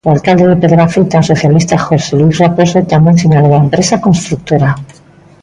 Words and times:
O 0.07 0.09
alcalde 0.15 0.45
de 0.51 0.61
Pedrafita, 0.63 1.23
o 1.23 1.27
socialista 1.31 1.75
José 1.85 2.11
Luís 2.19 2.35
Raposo, 2.43 2.79
tamén 2.93 3.15
sinalou 3.21 3.53
á 3.57 3.59
empresa 3.65 4.01
construtora. 4.05 4.69